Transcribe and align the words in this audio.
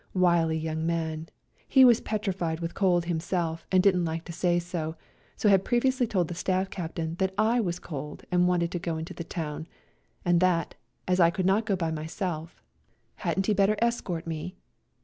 Wily 0.15 0.57
young 0.57 0.83
man, 0.87 1.29
he 1.67 1.85
was 1.85 2.01
petrified 2.01 2.59
with 2.59 2.73
cold 2.73 3.05
himself 3.05 3.67
and 3.71 3.83
didn't 3.83 4.03
like 4.03 4.25
to 4.25 4.31
say 4.33 4.57
so, 4.57 4.95
so 5.35 5.47
had 5.47 5.63
previously 5.63 6.07
told 6.07 6.27
the 6.27 6.33
Staff 6.33 6.71
Captain 6.71 7.13
that 7.19 7.35
/ 7.35 7.37
was 7.63 7.77
cold 7.77 8.23
and 8.31 8.47
wanted 8.47 8.71
to 8.71 8.79
go 8.79 8.97
into 8.97 9.13
the 9.13 9.23
town, 9.23 9.67
and 10.25 10.39
that, 10.39 10.73
as 11.07 11.19
I 11.19 11.29
could 11.29 11.45
not 11.45 11.65
go 11.67 11.75
by 11.75 11.91
myself, 11.91 12.49
A 12.49 12.55
COLD 12.55 12.57
NIGHT 12.57 13.19
RIDE 13.19 13.25
97 13.27 13.29
hadn't 13.29 13.45
he 13.45 13.53
better 13.53 13.77
escort 13.85 14.25
me? 14.25 14.55